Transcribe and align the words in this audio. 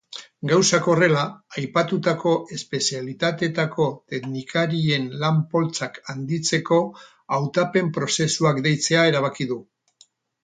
Gauzak 0.51 0.85
horrela, 0.91 1.23
aipatutako 1.59 2.31
espezialitateetako 2.55 3.85
teknikarien 4.13 5.05
lan-poltsak 5.25 5.99
handitzeko 6.13 6.79
hautapen-prozesuak 7.37 8.63
deitzea 8.69 9.05
erabaki 9.11 9.47
du. 9.53 9.59